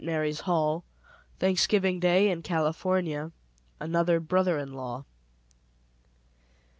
MARY'S 0.03 0.39
HALL 0.41 0.83
THANKSGIVING 1.37 1.99
DAY 1.99 2.31
IN 2.31 2.41
CALIFORNIA 2.41 3.31
ANOTHER 3.79 4.19
BROTHER 4.19 4.57
IN 4.57 4.73
LAW. 4.73 5.03